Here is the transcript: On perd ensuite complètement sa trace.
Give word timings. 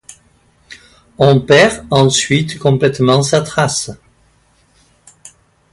On 1.19 1.39
perd 1.41 1.85
ensuite 1.91 2.57
complètement 2.57 3.21
sa 3.21 3.41
trace. 3.43 3.91